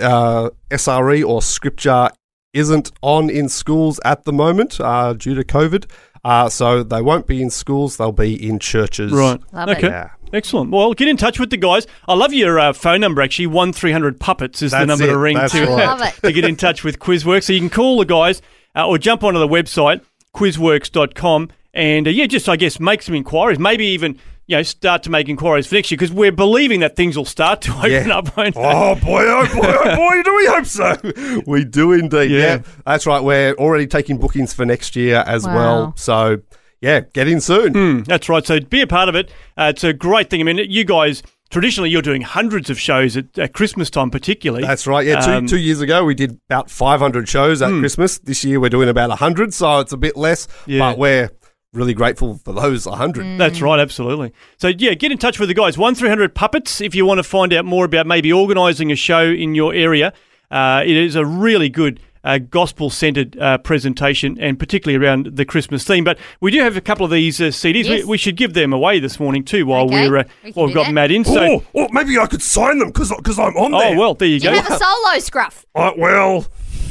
uh, 0.00 0.50
SRE 0.70 1.26
or 1.26 1.40
Scripture 1.42 2.10
isn't 2.52 2.92
on 3.02 3.30
in 3.30 3.48
schools 3.48 3.98
at 4.04 4.24
the 4.24 4.32
moment 4.32 4.80
uh, 4.80 5.12
due 5.14 5.34
to 5.34 5.42
COVID. 5.42 5.90
Uh, 6.24 6.48
so 6.48 6.82
they 6.82 7.02
won't 7.02 7.26
be 7.26 7.42
in 7.42 7.50
schools, 7.50 7.96
they'll 7.96 8.12
be 8.12 8.48
in 8.48 8.58
churches. 8.58 9.12
Right. 9.12 9.40
Love 9.52 9.68
it. 9.70 9.78
okay. 9.78 9.88
Yeah. 9.88 10.10
Excellent. 10.34 10.70
Well, 10.72 10.92
get 10.94 11.08
in 11.08 11.16
touch 11.16 11.38
with 11.38 11.50
the 11.50 11.56
guys. 11.56 11.86
I 12.08 12.14
love 12.14 12.32
your 12.34 12.58
uh, 12.58 12.72
phone 12.72 13.00
number, 13.00 13.22
actually. 13.22 13.46
1300 13.46 14.18
Puppets 14.20 14.60
is 14.62 14.72
the 14.72 14.78
That's 14.78 14.88
number 14.88 15.04
it. 15.04 15.08
to 15.08 15.16
ring 15.18 15.36
That's 15.36 15.52
to, 15.52 15.64
right. 15.64 16.12
To 16.24 16.32
get 16.32 16.44
in 16.44 16.56
touch 16.56 16.82
with 16.84 16.98
Quizworx. 16.98 17.44
So 17.44 17.52
you 17.52 17.60
can 17.60 17.70
call 17.70 17.98
the 17.98 18.04
guys 18.04 18.42
uh, 18.74 18.86
or 18.88 18.98
jump 18.98 19.22
onto 19.22 19.38
the 19.38 19.46
website, 19.48 20.00
quizworx.com, 20.34 21.50
and 21.72 22.06
uh, 22.06 22.10
yeah, 22.10 22.26
just, 22.26 22.48
I 22.48 22.56
guess, 22.56 22.78
make 22.80 23.02
some 23.02 23.14
inquiries. 23.14 23.58
Maybe 23.58 23.86
even, 23.86 24.18
you 24.46 24.56
know, 24.56 24.62
start 24.62 25.02
to 25.04 25.10
make 25.10 25.28
inquiries 25.28 25.66
for 25.66 25.76
next 25.76 25.90
year 25.90 25.96
because 25.96 26.12
we're 26.12 26.32
believing 26.32 26.80
that 26.80 26.96
things 26.96 27.16
will 27.16 27.24
start 27.24 27.60
to 27.62 27.72
open 27.78 27.90
Yeah. 28.08 28.18
up, 28.18 28.36
won't 28.36 28.54
they? 28.54 28.60
Oh 28.60 28.94
boy, 28.96 29.22
oh 29.24 29.46
boy, 29.54 29.62
oh 29.64 29.96
boy, 29.96 30.22
do 30.22 30.36
we 30.36 30.46
hope 30.46 30.66
so? 30.66 31.42
We 31.46 31.64
do 31.64 31.92
indeed. 31.92 32.30
Yeah. 32.30 32.38
Yeah. 32.38 32.62
that's 32.84 33.06
right. 33.06 33.22
We're 33.22 33.54
already 33.54 33.86
taking 33.86 34.18
bookings 34.18 34.52
for 34.52 34.64
next 34.64 34.96
year 34.96 35.22
as 35.26 35.44
Wow. 35.46 35.54
well. 35.54 35.94
So, 35.96 36.38
yeah, 36.84 37.00
get 37.12 37.26
in 37.28 37.40
soon. 37.40 37.72
Mm, 37.72 38.04
that's 38.06 38.28
right. 38.28 38.46
So 38.46 38.60
be 38.60 38.82
a 38.82 38.86
part 38.86 39.08
of 39.08 39.14
it. 39.14 39.30
Uh, 39.58 39.72
it's 39.74 39.82
a 39.84 39.92
great 39.92 40.28
thing. 40.30 40.40
I 40.40 40.44
mean, 40.44 40.58
you 40.70 40.84
guys, 40.84 41.22
traditionally, 41.50 41.88
you're 41.90 42.02
doing 42.02 42.20
hundreds 42.22 42.68
of 42.70 42.78
shows 42.78 43.16
at, 43.16 43.38
at 43.38 43.54
Christmas 43.54 43.88
time, 43.90 44.10
particularly. 44.10 44.66
That's 44.66 44.86
right. 44.86 45.06
Yeah, 45.06 45.20
two, 45.20 45.30
Um, 45.32 45.46
two 45.46 45.58
years 45.58 45.80
ago 45.80 46.04
we 46.04 46.14
did 46.14 46.38
about 46.50 46.70
500 46.70 47.28
shows 47.28 47.62
at 47.62 47.70
Christmas. 47.70 48.18
This 48.18 48.44
year 48.44 48.60
we're 48.60 48.68
doing 48.68 48.88
about 48.88 49.08
100, 49.08 49.54
so 49.54 49.80
it's 49.80 49.92
a 49.92 49.96
bit 49.96 50.16
less. 50.16 50.46
Yeah. 50.66 50.80
But 50.80 50.98
we're 50.98 51.30
really 51.72 51.94
grateful 51.94 52.38
for 52.44 52.52
those 52.52 52.86
100. 52.86 53.38
That's 53.38 53.60
right, 53.60 53.80
absolutely. 53.80 54.32
So 54.58 54.68
yeah, 54.68 54.94
get 54.94 55.10
in 55.10 55.18
touch 55.18 55.40
with 55.40 55.48
the 55.48 55.54
guys. 55.54 55.76
One 55.78 55.94
three 55.94 56.08
hundred 56.10 56.34
puppets 56.34 56.80
if 56.80 56.94
you 56.94 57.06
want 57.06 57.18
to 57.18 57.24
find 57.24 57.52
out 57.52 57.64
more 57.64 57.84
about 57.84 58.06
maybe 58.06 58.32
organising 58.32 58.92
a 58.92 58.96
show 58.96 59.24
in 59.24 59.54
your 59.54 59.74
area. 59.74 60.12
Uh, 60.50 60.82
it 60.84 60.96
is 60.96 61.16
a 61.16 61.24
really 61.24 61.68
good. 61.68 61.98
Uh, 62.24 62.38
gospel-centered 62.38 63.38
uh, 63.38 63.58
presentation, 63.58 64.38
and 64.40 64.58
particularly 64.58 64.96
around 65.04 65.26
the 65.36 65.44
Christmas 65.44 65.84
theme. 65.84 66.04
But 66.04 66.18
we 66.40 66.50
do 66.50 66.60
have 66.62 66.74
a 66.76 66.80
couple 66.80 67.04
of 67.04 67.10
these 67.10 67.38
uh, 67.40 67.44
CDs. 67.48 67.84
Yes. 67.84 68.04
We, 68.04 68.12
we 68.12 68.16
should 68.18 68.36
give 68.36 68.54
them 68.54 68.72
away 68.72 68.98
this 68.98 69.20
morning 69.20 69.44
too, 69.44 69.66
while 69.66 69.84
Okay, 69.84 70.08
we're 70.08 70.16
uh, 70.18 70.24
we 70.42 70.52
while 70.52 70.66
we've 70.66 70.74
got 70.74 70.86
that. 70.86 70.92
Matt 70.92 71.10
in. 71.10 71.22
So, 71.24 71.38
oh, 71.44 71.62
oh, 71.74 71.88
maybe 71.92 72.18
I 72.18 72.26
could 72.26 72.40
sign 72.42 72.78
them 72.78 72.88
because 72.88 73.10
I'm 73.12 73.54
on 73.56 73.72
there. 73.72 73.94
oh 73.94 73.98
well, 73.98 74.14
there 74.14 74.26
you 74.28 74.40
Do 74.40 74.48
you 74.48 74.54
go. 74.54 74.60
have 74.62 74.72
a 74.72 74.78
solo 74.82 75.18
scruff? 75.18 75.66
Uh, 75.74 75.92
well, 75.98 76.46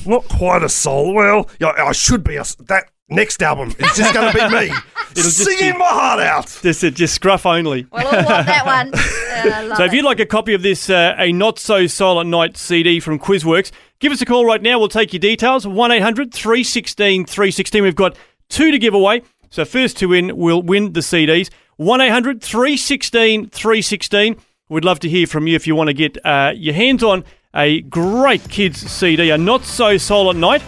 not 0.06 0.24
quite 0.28 0.62
a 0.62 0.70
soul. 0.70 1.14
Well, 1.16 1.50
yeah, 1.60 1.70
I 1.72 1.94
should 1.94 2.24
be 2.24 2.36
a 2.36 2.44
that. 2.68 2.90
Next 3.14 3.42
album, 3.44 3.74
it's 3.80 3.96
just 3.98 4.14
going 4.14 4.32
to 4.34 4.38
be 4.50 4.56
me 4.70 4.74
just 5.14 5.38
singing 5.38 5.74
be- 5.74 5.78
my 5.78 5.86
heart 5.86 6.20
out. 6.20 6.48
This 6.64 6.84
is 6.84 6.94
just 6.94 7.14
scruff 7.16 7.46
only. 7.46 7.86
We'll 7.92 8.08
all 8.08 8.14
want 8.14 8.46
that 8.48 8.66
one. 8.66 8.92
Uh, 9.34 9.64
love 9.68 9.78
So 9.78 9.84
if 9.86 9.92
it. 9.92 9.96
you'd 9.96 10.06
like 10.06 10.20
a 10.20 10.26
copy 10.28 10.54
of 10.54 10.62
this 10.62 10.90
uh, 10.92 11.16
A 11.18 11.32
Not 11.34 11.58
So 11.60 11.86
Silent 11.88 12.30
Night 12.30 12.56
CD 12.56 13.00
from 13.00 13.18
Quizworx, 13.20 13.72
give 14.00 14.12
us 14.12 14.22
a 14.22 14.26
call 14.26 14.46
right 14.46 14.62
now. 14.62 14.78
We'll 14.80 14.88
take 14.90 15.12
your 15.12 15.20
details. 15.20 15.66
1-800 15.66 16.32
316 16.32 17.26
316. 17.26 17.84
We've 17.84 17.96
got 17.96 18.16
two 18.50 18.72
to 18.72 18.78
give 18.78 18.94
away. 18.94 19.24
So 19.50 19.66
first 19.66 19.98
two 19.98 20.14
in 20.14 20.38
will 20.38 20.62
win 20.62 20.94
the 20.94 21.00
CDs. 21.02 21.50
1-800 21.80 22.42
316 22.42 23.50
316. 23.50 24.36
We'd 24.70 24.86
love 24.86 25.00
to 25.00 25.10
hear 25.10 25.26
from 25.28 25.48
you 25.48 25.56
if 25.56 25.66
you 25.68 25.76
want 25.76 25.88
to 25.88 25.94
get 25.94 26.24
uh, 26.26 26.54
your 26.56 26.76
hands 26.76 27.04
on 27.04 27.26
a 27.56 27.82
great 27.82 28.48
kids 28.50 28.80
CD, 28.90 29.30
A 29.32 29.38
Not 29.38 29.64
So 29.66 29.98
Silent 29.98 30.40
Night. 30.40 30.62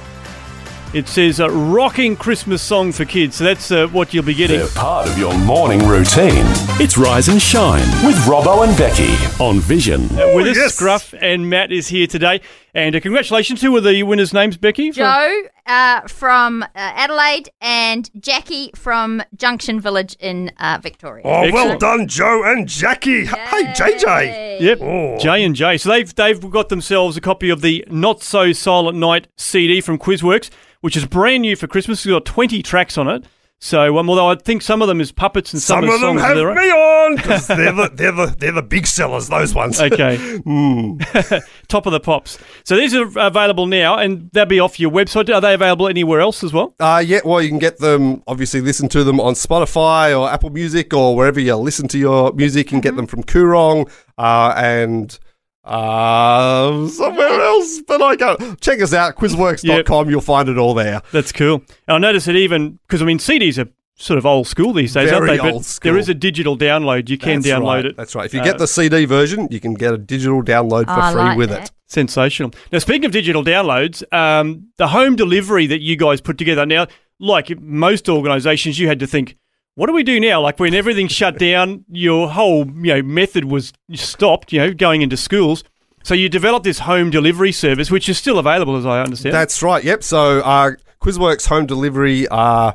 It 0.96 1.10
says 1.10 1.42
a 1.42 1.50
rocking 1.50 2.16
Christmas 2.16 2.62
song 2.62 2.94
for 2.94 3.04
kids. 3.04 3.36
So 3.36 3.44
that's 3.44 3.70
uh, 3.70 3.88
what 3.88 4.14
you'll 4.14 4.24
be 4.24 4.34
getting. 4.34 4.60
They're 4.60 4.70
part 4.70 5.10
of 5.10 5.18
your 5.18 5.38
morning 5.40 5.86
routine. 5.86 6.46
It's 6.80 6.98
Rise 6.98 7.28
and 7.28 7.42
Shine 7.42 7.82
with 8.06 8.16
Robbo 8.20 8.66
and 8.66 8.78
Becky 8.78 9.14
on 9.44 9.60
Vision. 9.60 10.04
With 10.34 10.48
us, 10.48 10.56
yes. 10.56 10.76
Scruff 10.76 11.14
and 11.20 11.50
Matt 11.50 11.74
is 11.74 11.90
here 11.90 12.08
today. 12.08 12.40
And 12.76 12.94
uh, 12.96 13.00
congratulations. 13.00 13.62
Who 13.62 13.76
are 13.78 13.82
the 13.82 14.04
winners' 14.04 14.34
names, 14.34 14.58
Becky? 14.58 14.92
From- 14.92 14.96
Joe 15.04 15.42
uh, 15.66 16.02
from 16.02 16.62
uh, 16.64 16.68
Adelaide 16.76 17.50
and 17.62 18.10
Jackie 18.22 18.70
from 18.76 19.24
Junction 19.36 19.80
Village 19.80 20.18
in 20.20 20.52
uh, 20.60 20.80
Victoria. 20.84 21.24
Oh, 21.26 21.50
well 21.54 21.78
done, 21.78 22.08
Joe 22.10 22.44
and 22.44 22.68
Jackie. 22.68 23.26
Hey, 23.26 23.64
JJ. 23.74 24.60
Yep, 24.60 24.80
Oh. 24.82 25.18
J 25.18 25.44
and 25.44 25.56
J. 25.56 25.78
So 25.78 25.90
they've 25.90 26.14
they've 26.14 26.50
got 26.52 26.68
themselves 26.70 27.16
a 27.16 27.22
copy 27.22 27.50
of 27.50 27.62
the 27.62 27.86
Not 27.90 28.22
So 28.22 28.52
Silent 28.52 28.98
Night 28.98 29.28
CD 29.38 29.80
from 29.80 29.98
Quizworx, 29.98 30.50
which 30.82 30.98
is 30.98 31.06
brand 31.06 31.42
new 31.44 31.56
for 31.56 31.68
Christmas. 31.68 32.06
It's 32.06 32.12
got 32.12 32.26
twenty 32.26 32.62
tracks 32.62 32.98
on 32.98 33.08
it. 33.08 33.24
So 33.62 33.98
um, 33.98 34.10
although 34.10 34.30
I 34.30 34.36
think 34.36 34.62
some 34.62 34.82
of 34.82 34.88
them 34.88 35.00
is 35.02 35.12
puppets 35.12 35.54
and 35.54 35.62
some, 35.62 35.84
Some 35.84 35.90
of 35.94 36.02
them 36.02 36.18
have 36.18 36.36
me 36.38 36.44
on 36.72 37.18
'cause 37.18 37.48
they're 37.48 37.72
the, 37.72 37.90
they're, 37.96 38.12
the, 38.12 38.36
they're 38.38 38.52
the 38.52 38.62
big 38.62 38.86
sellers, 38.86 39.28
those 39.30 39.54
ones. 39.56 39.80
Okay. 39.82 40.18
Hmm. 40.46 40.98
Top 41.68 41.86
of 41.86 41.92
the 41.94 42.00
pops. 42.00 42.38
So 42.66 42.76
these 42.76 42.94
are 42.94 43.08
available 43.18 43.66
now, 43.66 43.98
and 43.98 44.30
they'll 44.34 44.46
be 44.46 44.60
off 44.60 44.80
your 44.80 44.92
website. 44.92 45.34
Are 45.34 45.42
they 45.42 45.54
available 45.54 45.88
anywhere 45.88 46.20
else 46.20 46.44
as 46.44 46.54
well? 46.54 46.76
Uh, 46.80 47.04
yeah, 47.06 47.22
well, 47.26 47.42
you 47.42 47.50
can 47.50 47.58
get 47.60 47.80
them, 47.80 48.22
obviously, 48.28 48.62
listen 48.62 48.88
to 48.90 49.04
them 49.04 49.20
on 49.20 49.34
Spotify 49.34 50.18
or 50.18 50.30
Apple 50.30 50.50
Music 50.52 50.94
or 50.94 51.16
wherever 51.16 51.40
you 51.40 51.56
listen 51.56 51.88
to 51.90 51.98
your 51.98 52.32
music. 52.34 52.68
You 52.68 52.72
can 52.72 52.82
get 52.82 52.96
them 52.96 53.08
from 53.08 53.24
Koorong 53.24 53.90
uh, 54.18 54.54
and 54.56 55.18
uh, 55.66 56.88
somewhere 56.88 57.42
else. 57.42 57.82
But 57.88 58.02
I 58.02 58.16
go, 58.16 58.38
check 58.62 58.82
us 58.82 58.94
out, 58.94 59.16
quizworks.com. 59.16 60.10
You'll 60.10 60.22
find 60.22 60.50
it 60.50 60.58
all 60.58 60.74
there. 60.74 61.02
That's 61.12 61.32
cool. 61.32 61.64
And 61.88 61.96
I 61.96 61.98
noticed 61.98 62.26
that 62.28 62.36
even 62.36 62.80
because 62.88 63.02
I 63.02 63.06
mean 63.06 63.18
CDs 63.20 63.64
are 63.64 63.70
sort 63.98 64.18
of 64.18 64.26
old 64.26 64.46
school 64.48 64.74
these 64.74 64.94
days, 64.94 65.10
Very 65.10 65.30
aren't 65.30 65.42
they? 65.42 65.50
old 65.52 65.62
but 65.62 65.66
school. 65.66 65.92
there 65.92 65.98
is 66.00 66.10
a 66.10 66.14
digital 66.14 66.58
download. 66.58 67.10
You 67.10 67.18
can 67.18 67.42
That's 67.42 67.48
download 67.48 67.64
right. 67.76 67.86
it. 67.86 67.98
That's 67.98 68.14
right. 68.16 68.26
If 68.26 68.34
you 68.34 68.42
Uh, 68.42 68.44
get 68.44 68.58
the 68.58 68.68
CD 68.68 69.06
version, 69.06 69.48
you 69.50 69.60
can 69.62 69.74
get 69.74 69.94
a 69.94 69.98
digital 69.98 70.44
download 70.44 70.86
for 70.86 70.92
I 71.02 71.12
free 71.14 71.22
like 71.22 71.38
with 71.38 71.50
that. 71.50 71.66
it. 71.66 71.72
Sensational. 71.88 72.52
Now, 72.74 72.80
speaking 72.80 73.06
of 73.06 73.12
digital 73.12 73.44
downloads, 73.44 74.04
um, 74.14 74.68
the 74.78 74.88
home 74.90 75.16
delivery 75.16 75.66
that 75.68 75.80
you 75.82 75.96
guys 75.96 76.20
put 76.20 76.38
together 76.38 76.66
now, 76.66 76.88
like 77.20 77.58
most 77.62 78.10
organisations, 78.10 78.80
you 78.80 78.88
had 78.90 79.00
to 79.00 79.08
think, 79.08 79.38
what 79.76 79.88
do 79.88 79.94
we 79.94 80.04
do 80.04 80.20
now? 80.20 80.42
Like 80.42 80.60
when 80.60 80.74
everything 80.74 81.08
shut 81.08 81.38
down, 81.38 81.86
your 81.90 82.30
whole 82.30 82.66
you 82.66 82.94
know 82.94 83.02
method 83.02 83.46
was 83.46 83.74
stopped. 83.94 84.52
You 84.52 84.60
know, 84.60 84.74
going 84.74 85.02
into 85.02 85.18
schools. 85.18 85.64
So 86.04 86.14
you 86.14 86.30
developed 86.30 86.64
this 86.64 86.80
home 86.80 87.10
delivery 87.10 87.52
service, 87.52 87.90
which 87.90 88.08
is 88.08 88.18
still 88.18 88.38
available, 88.38 88.76
as 88.76 88.86
I 88.86 89.02
understand. 89.02 89.34
That's 89.34 89.64
right. 89.64 89.84
Yep. 89.84 90.04
So 90.04 90.40
uh, 90.42 90.72
Quizworx 91.02 91.48
home 91.48 91.66
delivery 91.66 92.28
uh, 92.28 92.74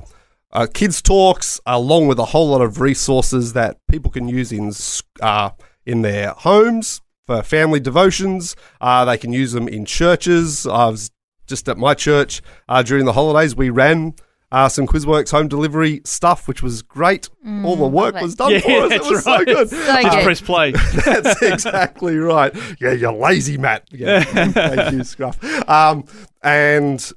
uh, 0.53 0.67
kids 0.73 1.01
talks, 1.01 1.61
along 1.65 2.09
with 2.09 2.19
a 2.19 2.27
whole 2.27 2.49
lot 2.49 2.61
of 2.61 2.81
resources 2.81 3.53
that 3.53 3.79
people 3.89 4.11
can 4.11 4.29
use 4.29 4.53
in 4.53 4.73
uh, 5.21 5.51
in 5.87 6.03
their 6.03 6.31
homes 6.31 7.01
for 7.27 7.43
family 7.43 7.81
devotions. 7.81 8.57
Uh, 8.81 9.05
they 9.05 9.17
can 9.17 9.33
use 9.33 9.53
them 9.53 9.69
in 9.69 9.85
churches. 9.85 10.67
I 10.67 10.89
was 10.89 11.11
just 11.47 11.69
at 11.69 11.79
my 11.79 11.95
church 11.95 12.43
uh, 12.69 12.83
during 12.83 13.05
the 13.07 13.13
holidays. 13.13 13.57
We 13.57 13.71
ran. 13.71 14.15
Uh, 14.53 14.69
some 14.69 14.85
Quizworx 14.87 15.31
home 15.31 15.47
delivery 15.47 16.01
stuff, 16.05 16.49
which 16.49 16.61
was 16.61 16.83
great. 16.83 17.29
All 17.65 17.77
the 17.77 17.87
work 17.87 18.17
was 18.21 18.35
done 18.35 18.51
Yeah, 18.55 18.59
for 18.61 18.71
us. 18.71 18.85
It 18.87 18.89
that's 18.91 19.11
was 19.11 19.27
right. 19.27 19.39
so 19.39 19.45
good. 19.45 19.71
So 19.71 19.77
Just 20.03 20.11
good. 20.17 20.25
press 20.25 20.41
play. 20.41 20.73
That's 21.05 21.43
exactly 21.43 22.17
right. 22.19 22.53
Yeah, 22.81 22.91
you're 22.93 23.13
lazy, 23.13 23.59
Matt. 23.59 23.87
Yeah, 23.93 24.25
thank 24.25 24.93
you, 24.93 25.05
Scruff. 25.05 25.39
Um, 25.69 26.05
and 26.43 27.13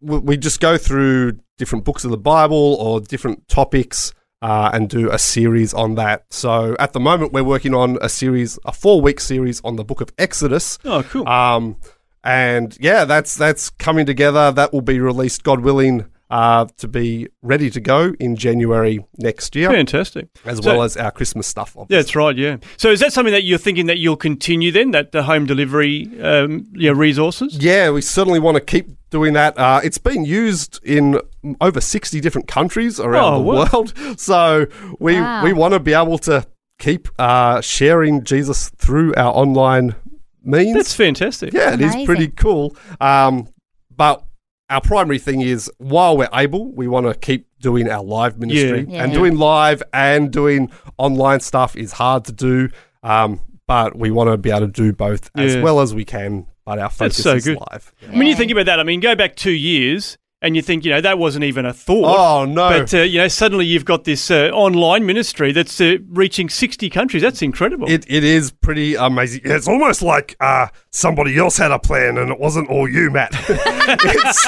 we, 0.00 0.18
we 0.18 0.36
just 0.36 0.60
go 0.60 0.76
through 0.76 1.38
different 1.56 1.84
books 1.84 2.04
of 2.04 2.10
the 2.10 2.16
Bible 2.18 2.74
or 2.80 3.00
different 3.00 3.46
topics 3.46 4.12
uh, 4.40 4.70
and 4.74 4.88
do 4.90 5.08
a 5.08 5.20
series 5.20 5.72
on 5.72 5.94
that. 5.94 6.24
So 6.30 6.74
at 6.80 6.94
the 6.94 7.00
moment, 7.00 7.32
we're 7.32 7.44
working 7.44 7.74
on 7.74 7.96
a 8.02 8.08
series, 8.08 8.58
a 8.64 8.72
four-week 8.72 9.20
series 9.20 9.60
on 9.64 9.76
the 9.76 9.84
Book 9.84 10.00
of 10.00 10.10
Exodus. 10.18 10.80
Oh, 10.84 11.04
cool. 11.04 11.28
Um, 11.28 11.76
and 12.24 12.76
yeah, 12.80 13.04
that's 13.04 13.36
that's 13.36 13.70
coming 13.70 14.04
together. 14.06 14.50
That 14.50 14.72
will 14.72 14.80
be 14.80 14.98
released, 14.98 15.44
God 15.44 15.60
willing, 15.60 16.06
uh, 16.32 16.64
to 16.78 16.88
be 16.88 17.28
ready 17.42 17.68
to 17.70 17.78
go 17.80 18.14
in 18.18 18.34
January 18.36 19.04
next 19.18 19.54
year, 19.54 19.70
Fantastic. 19.70 20.28
as 20.46 20.58
So- 20.58 20.70
well 20.70 20.82
as 20.82 20.96
our 20.96 21.10
Christmas 21.10 21.46
stuff. 21.46 21.74
Yeah, 21.76 21.82
Obviously. 21.82 22.02
that's 22.02 22.16
right. 22.16 22.36
Yeah. 22.38 22.56
So 22.78 22.90
is 22.90 23.00
that 23.00 23.12
something 23.12 23.32
that 23.34 23.44
you're 23.44 23.58
thinking 23.58 23.86
that 23.86 23.98
you'll 23.98 24.16
continue 24.16 24.72
then? 24.72 24.92
That 24.92 25.12
the 25.12 25.24
home 25.24 25.44
delivery, 25.46 26.08
um, 26.22 26.66
yeah, 26.74 26.92
resources. 26.94 27.58
Yeah, 27.60 27.90
we 27.90 28.00
certainly 28.00 28.38
want 28.40 28.54
to 28.56 28.60
keep 28.62 28.88
doing 29.10 29.34
that. 29.34 29.58
Uh, 29.58 29.80
it's 29.84 29.98
been 29.98 30.24
used 30.24 30.80
in 30.82 31.20
over 31.60 31.80
60 31.82 32.18
different 32.20 32.48
countries 32.48 32.98
around 32.98 33.34
Oh, 33.34 33.36
the 33.38 33.42
wow. 33.44 33.68
world. 33.72 33.92
So 34.18 34.66
we, 34.98 35.20
Wow. 35.20 35.44
we 35.44 35.52
want 35.52 35.74
to 35.74 35.80
be 35.80 35.92
able 35.92 36.16
to 36.20 36.46
keep 36.78 37.08
uh, 37.18 37.60
sharing 37.60 38.24
Jesus 38.24 38.70
through 38.78 39.14
our 39.16 39.32
online 39.34 39.94
means. 40.42 40.74
That's 40.76 40.94
fantastic. 40.94 41.52
yeah, 41.52 41.74
it 41.74 41.80
is 41.82 41.94
pretty 42.06 42.28
cool. 42.28 42.74
Um, 43.02 43.48
but 43.94 44.24
our 44.72 44.80
primary 44.80 45.18
thing 45.18 45.40
is 45.42 45.70
while 45.78 46.16
we're 46.16 46.28
able, 46.34 46.72
we 46.72 46.88
want 46.88 47.06
to 47.06 47.14
keep 47.14 47.46
doing 47.60 47.88
our 47.90 48.02
live 48.02 48.38
ministry. 48.38 48.86
Yeah. 48.88 49.04
And 49.04 49.12
doing 49.12 49.36
live 49.36 49.82
and 49.92 50.30
doing 50.32 50.70
online 50.98 51.40
stuff 51.40 51.76
is 51.76 51.92
hard 51.92 52.24
to 52.24 52.32
do. 52.32 52.68
Um, 53.02 53.40
but 53.66 53.96
we 53.96 54.10
want 54.10 54.30
to 54.30 54.36
be 54.36 54.50
able 54.50 54.60
to 54.60 54.66
do 54.68 54.92
both 54.92 55.30
as 55.36 55.54
Yeah. 55.54 55.62
well 55.62 55.80
as 55.80 55.94
we 55.94 56.04
can. 56.04 56.46
But 56.64 56.78
our 56.78 56.90
focus 56.90 57.22
so 57.22 57.34
is 57.34 57.44
good. 57.44 57.58
live. 57.72 57.92
I 58.08 58.14
mean, 58.16 58.28
you 58.28 58.36
think 58.36 58.52
about 58.52 58.66
that. 58.66 58.78
I 58.78 58.84
mean, 58.84 59.00
go 59.00 59.14
back 59.16 59.34
two 59.36 59.50
years, 59.52 60.16
and 60.42 60.54
you 60.56 60.60
think, 60.60 60.84
you 60.84 60.90
know, 60.90 61.00
that 61.00 61.18
wasn't 61.18 61.44
even 61.44 61.64
a 61.64 61.72
thought. 61.72 62.14
Oh 62.18 62.44
no! 62.44 62.68
But 62.68 62.92
uh, 62.92 62.98
you 62.98 63.18
know, 63.18 63.28
suddenly 63.28 63.64
you've 63.64 63.84
got 63.86 64.04
this 64.04 64.30
uh, 64.30 64.50
online 64.52 65.06
ministry 65.06 65.52
that's 65.52 65.80
uh, 65.80 65.96
reaching 66.10 66.48
sixty 66.50 66.90
countries. 66.90 67.22
That's 67.22 67.40
incredible. 67.40 67.88
it 67.88 68.04
it 68.08 68.24
is 68.24 68.50
pretty 68.50 68.96
amazing. 68.96 69.42
It's 69.44 69.68
almost 69.68 70.02
like 70.02 70.36
uh, 70.40 70.66
somebody 70.90 71.38
else 71.38 71.56
had 71.56 71.70
a 71.70 71.78
plan 71.78 72.18
and 72.18 72.30
it 72.30 72.38
wasn't 72.38 72.68
all 72.68 72.88
you, 72.88 73.10
Matt. 73.10 73.30
it's, 73.48 74.46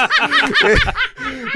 it, 0.61 0.95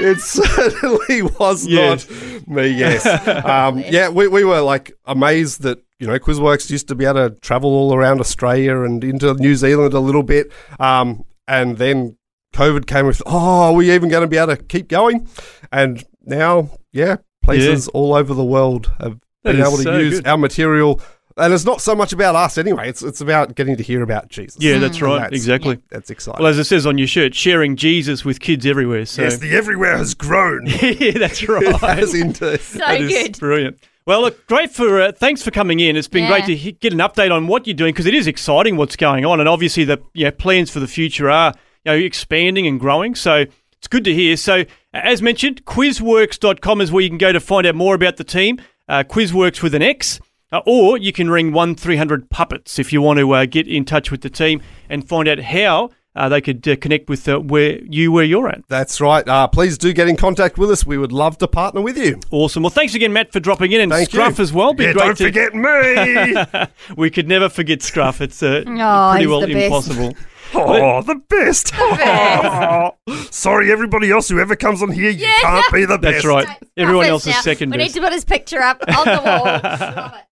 it 0.00 0.18
certainly 0.20 1.22
was 1.38 1.66
Yes. 1.66 2.08
not 2.08 2.48
me. 2.48 2.68
Yes, 2.68 3.06
um, 3.44 3.84
yeah. 3.88 4.08
We 4.08 4.26
we 4.28 4.44
were 4.44 4.60
like 4.60 4.92
amazed 5.04 5.62
that 5.62 5.82
you 5.98 6.06
know 6.06 6.18
Quizworx 6.18 6.70
used 6.70 6.88
to 6.88 6.94
be 6.94 7.04
able 7.04 7.28
to 7.28 7.40
travel 7.40 7.70
all 7.70 7.94
around 7.94 8.20
Australia 8.20 8.80
and 8.80 9.04
into 9.04 9.34
New 9.34 9.54
Zealand 9.54 9.92
a 9.94 10.00
little 10.00 10.22
bit, 10.22 10.50
um, 10.78 11.24
and 11.46 11.76
then 11.78 12.16
COVID 12.52 12.86
came 12.86 13.06
with 13.06 13.22
oh, 13.26 13.62
are 13.62 13.72
we 13.72 13.92
even 13.92 14.08
going 14.08 14.22
to 14.22 14.26
be 14.28 14.36
able 14.36 14.56
to 14.56 14.62
keep 14.62 14.88
going? 14.88 15.28
And 15.72 16.04
now, 16.24 16.70
yeah, 16.92 17.16
places 17.42 17.88
all 17.88 18.14
over 18.14 18.34
the 18.34 18.44
world 18.44 18.90
have 19.00 19.18
That 19.44 19.52
been 19.52 19.60
able 19.60 19.76
to 19.78 19.82
so 19.82 19.98
use 19.98 20.16
good. 20.20 20.26
our 20.26 20.36
material. 20.38 21.00
And 21.36 21.54
it's 21.54 21.64
not 21.64 21.80
so 21.80 21.94
much 21.94 22.12
about 22.12 22.34
us 22.36 22.58
anyway. 22.58 22.88
It's 22.88 23.02
it's 23.02 23.20
about 23.22 23.54
getting 23.54 23.76
to 23.76 23.82
hear 23.82 24.02
about 24.02 24.28
Jesus. 24.28 24.60
yeah, 24.62 24.78
that's 24.78 24.98
And 24.98 25.06
right. 25.06 25.14
that's- 25.20 25.32
exactly. 25.40 25.78
That's 25.90 26.10
exciting. 26.10 26.42
Well, 26.42 26.50
as 26.50 26.58
it 26.58 26.64
says 26.64 26.86
on 26.86 26.98
your 26.98 27.06
shirt, 27.06 27.34
sharing 27.34 27.76
Jesus 27.76 28.24
with 28.24 28.40
kids 28.40 28.66
everywhere. 28.66 29.06
So 29.06 29.22
yes, 29.22 29.38
the 29.38 29.52
everywhere 29.56 29.96
has 29.96 30.12
grown. 30.14 30.66
yeah, 30.82 31.12
that's 31.18 31.42
right. 31.48 31.82
As 31.82 32.14
into 32.14 32.58
So 32.58 32.78
That 32.80 33.00
is 33.00 33.08
good. 33.10 33.38
brilliant. 33.38 33.78
Well, 34.06 34.22
look, 34.22 34.46
great 34.48 34.70
for 34.72 35.00
uh, 35.00 35.12
thanks 35.12 35.40
for 35.42 35.50
coming 35.52 35.78
in. 35.80 35.96
It's 35.96 36.08
been 36.08 36.24
Yeah. 36.24 36.30
great 36.30 36.44
to 36.46 36.56
he- 36.56 36.72
get 36.72 36.92
an 36.92 36.98
update 36.98 37.30
on 37.32 37.46
what 37.46 37.66
you're 37.66 37.74
doing 37.76 37.94
because 37.94 38.06
it 38.06 38.14
is 38.14 38.26
exciting 38.26 38.76
what's 38.76 38.96
going 38.96 39.24
on, 39.24 39.40
and 39.40 39.48
obviously 39.48 39.84
the 39.84 39.98
you 40.12 40.24
know, 40.24 40.30
plans 40.32 40.68
for 40.70 40.80
the 40.80 40.88
future 40.88 41.30
are 41.30 41.54
you 41.84 41.92
know 41.92 41.96
expanding 41.96 42.66
and 42.66 42.78
growing. 42.80 43.14
So 43.14 43.46
it's 43.78 43.88
good 43.88 44.04
to 44.04 44.14
hear. 44.14 44.36
So 44.36 44.64
as 44.92 45.22
mentioned, 45.22 45.64
quizworx.com 45.64 46.80
is 46.80 46.92
where 46.92 47.02
you 47.02 47.08
can 47.08 47.18
go 47.18 47.32
to 47.32 47.40
find 47.40 47.66
out 47.66 47.74
more 47.74 47.94
about 47.94 48.16
the 48.16 48.24
team. 48.24 48.60
Uh, 48.88 49.04
Quizworx 49.04 49.62
with 49.62 49.74
an 49.74 49.82
X. 49.82 50.20
Uh, 50.52 50.60
or 50.66 50.98
you 50.98 51.12
can 51.12 51.30
ring 51.30 51.52
1300 51.52 52.28
Puppets 52.28 52.80
if 52.80 52.92
you 52.92 53.00
want 53.00 53.20
to 53.20 53.30
uh, 53.32 53.44
get 53.44 53.68
in 53.68 53.84
touch 53.84 54.10
with 54.10 54.22
the 54.22 54.28
team 54.28 54.60
and 54.88 55.08
find 55.08 55.28
out 55.28 55.38
how 55.38 55.90
uh, 56.16 56.28
they 56.28 56.40
could 56.40 56.66
uh, 56.66 56.74
connect 56.74 57.08
with 57.08 57.28
uh, 57.28 57.38
where 57.38 57.78
you 57.84 58.10
where 58.10 58.24
you're 58.24 58.48
at. 58.48 58.60
That's 58.66 59.00
right. 59.00 59.26
Uh, 59.28 59.46
please 59.46 59.78
do 59.78 59.92
get 59.92 60.08
in 60.08 60.16
contact 60.16 60.58
with 60.58 60.68
us. 60.72 60.84
We 60.84 60.98
would 60.98 61.12
love 61.12 61.38
to 61.38 61.46
partner 61.46 61.80
with 61.80 61.96
you. 61.96 62.18
Awesome. 62.32 62.64
Well, 62.64 62.70
thanks 62.70 62.96
again, 62.96 63.12
Matt, 63.12 63.32
for 63.32 63.38
dropping 63.38 63.70
in 63.70 63.80
and 63.80 63.92
Thank 63.92 64.10
Scruff 64.10 64.38
you. 64.38 64.42
as 64.42 64.52
well. 64.52 64.74
Be 64.74 64.86
yeah, 64.86 64.92
great 64.94 65.04
don't 65.04 65.18
to 65.18 65.24
forget 65.26 65.54
me. 65.54 66.66
we 66.96 67.10
could 67.10 67.28
never 67.28 67.48
forget 67.48 67.80
Scruff. 67.80 68.20
It's 68.20 68.42
uh, 68.42 68.64
Oh, 68.66 69.10
pretty 69.12 69.28
well 69.28 69.42
the 69.42 69.52
best. 69.54 69.66
impossible. 69.66 70.16
Oh, 70.54 71.02
the 71.02 71.16
best. 71.28 71.72
best. 71.72 73.32
Sorry, 73.34 73.70
everybody 73.72 74.10
else 74.10 74.28
who 74.28 74.38
ever 74.40 74.56
comes 74.56 74.82
on 74.82 74.90
here, 74.90 75.10
you 75.10 75.26
Yeah. 75.26 75.32
can't 75.40 75.72
be 75.72 75.84
the 75.84 75.98
best. 75.98 76.22
That's 76.22 76.26
right. 76.26 76.46
Everyone 76.76 77.04
Stop 77.04 77.08
it 77.08 77.12
else 77.12 77.26
is 77.26 77.34
now. 77.34 77.40
second 77.40 77.70
We 77.70 77.76
need 77.78 77.92
to 77.94 78.00
put 78.00 78.12
his 78.12 78.24
picture 78.24 78.60
up 78.60 78.82
on 78.88 79.06
the 79.06 79.22
wall. 79.24 79.44
Love 79.44 80.14
it. 80.14 80.24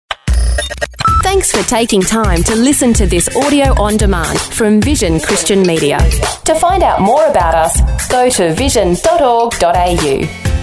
Thanks 1.24 1.52
for 1.52 1.62
taking 1.68 2.02
time 2.02 2.42
to 2.44 2.56
listen 2.56 2.94
to 2.94 3.06
this 3.06 3.28
audio 3.36 3.74
on 3.82 3.98
demand 3.98 4.40
from 4.40 4.80
Vision 4.82 5.20
Christian 5.20 5.62
Media. 5.64 5.98
To 6.46 6.56
find 6.56 6.84
out 6.84 7.02
more 7.02 7.26
about 7.28 7.54
us, 7.54 8.08
go 8.08 8.30
to 8.30 8.54
vision.org.au. 8.54 10.57